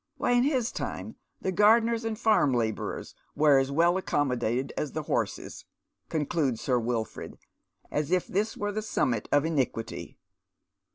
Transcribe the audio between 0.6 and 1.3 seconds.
time